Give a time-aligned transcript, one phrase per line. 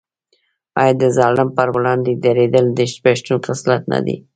[0.81, 4.17] آیا د ظالم پر وړاندې دریدل د پښتون خصلت نه دی؟